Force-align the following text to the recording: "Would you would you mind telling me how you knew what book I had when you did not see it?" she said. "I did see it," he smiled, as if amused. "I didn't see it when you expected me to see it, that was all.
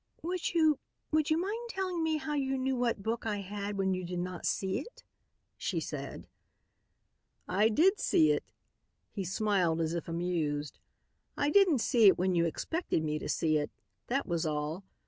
"Would 0.23 0.55
you 0.55 0.79
would 1.11 1.29
you 1.29 1.37
mind 1.37 1.69
telling 1.69 2.01
me 2.01 2.17
how 2.17 2.33
you 2.33 2.57
knew 2.57 2.75
what 2.75 3.03
book 3.03 3.27
I 3.27 3.41
had 3.41 3.77
when 3.77 3.93
you 3.93 4.03
did 4.03 4.17
not 4.17 4.47
see 4.47 4.79
it?" 4.79 5.03
she 5.59 5.79
said. 5.79 6.27
"I 7.47 7.69
did 7.69 7.99
see 7.99 8.31
it," 8.31 8.43
he 9.11 9.23
smiled, 9.23 9.79
as 9.79 9.93
if 9.93 10.07
amused. 10.07 10.79
"I 11.37 11.51
didn't 11.51 11.81
see 11.81 12.07
it 12.07 12.17
when 12.17 12.33
you 12.33 12.45
expected 12.47 13.03
me 13.03 13.19
to 13.19 13.29
see 13.29 13.57
it, 13.59 13.69
that 14.07 14.25
was 14.25 14.43
all. 14.43 14.83